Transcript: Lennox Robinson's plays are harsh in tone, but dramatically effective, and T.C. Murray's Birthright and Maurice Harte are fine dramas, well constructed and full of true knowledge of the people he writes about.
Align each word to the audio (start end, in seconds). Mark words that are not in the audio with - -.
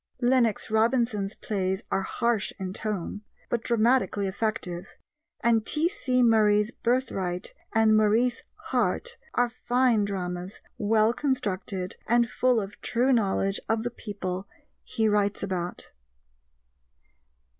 Lennox 0.19 0.71
Robinson's 0.71 1.35
plays 1.35 1.83
are 1.91 2.01
harsh 2.01 2.51
in 2.57 2.73
tone, 2.73 3.21
but 3.51 3.63
dramatically 3.63 4.25
effective, 4.25 4.97
and 5.43 5.63
T.C. 5.63 6.23
Murray's 6.23 6.71
Birthright 6.71 7.53
and 7.75 7.95
Maurice 7.95 8.41
Harte 8.71 9.17
are 9.35 9.47
fine 9.51 10.03
dramas, 10.05 10.59
well 10.79 11.13
constructed 11.13 11.97
and 12.07 12.27
full 12.31 12.59
of 12.59 12.81
true 12.81 13.13
knowledge 13.13 13.59
of 13.69 13.83
the 13.83 13.91
people 13.91 14.47
he 14.83 15.07
writes 15.07 15.43
about. 15.43 15.91